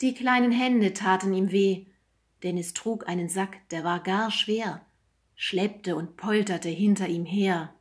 [0.00, 1.86] die kleinen hände taten ihm weh
[2.42, 4.84] denn es trug einen sack der war gar schwer
[5.40, 7.72] schleppte und polterte hinter ihm her.